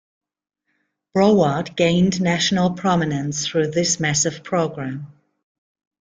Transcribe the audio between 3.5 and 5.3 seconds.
this massive program.